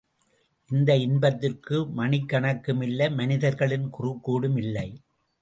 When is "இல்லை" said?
2.81-3.07, 4.57-4.87